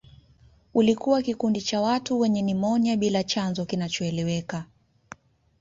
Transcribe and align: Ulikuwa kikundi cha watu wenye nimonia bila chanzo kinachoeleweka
Ulikuwa 0.73 1.21
kikundi 1.21 1.61
cha 1.61 1.81
watu 1.81 2.19
wenye 2.19 2.41
nimonia 2.41 2.97
bila 2.97 3.23
chanzo 3.23 3.65
kinachoeleweka 3.65 4.65